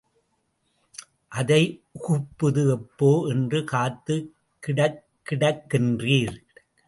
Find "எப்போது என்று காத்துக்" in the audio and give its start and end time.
2.71-4.35